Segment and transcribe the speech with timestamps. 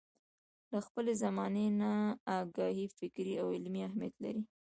[0.71, 1.91] له خپلې زمانې نه
[2.39, 4.43] اګاهي فکري او عملي اهميت لري.